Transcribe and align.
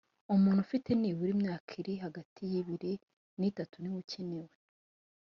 umuntu 0.33 0.59
ufite 0.65 0.89
nibura 0.99 1.31
imyaka 1.35 1.69
iri 1.81 1.93
hagati 2.03 2.41
y’ 2.51 2.53
ibiri 2.61 2.91
ni 3.39 3.45
itanu 3.49 3.75
niwe 3.79 3.97
ucyenewe 4.03 4.53